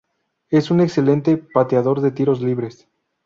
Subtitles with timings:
[0.49, 2.87] Es un excelente pateador de tiros libres.